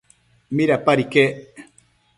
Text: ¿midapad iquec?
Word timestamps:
¿midapad 0.55 0.97
iquec? 1.03 1.31